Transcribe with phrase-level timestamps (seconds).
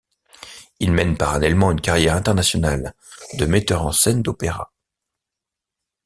[0.79, 2.95] Il mène parallèlement une carrière internationale
[3.35, 4.73] de metteur en scène d'opéra.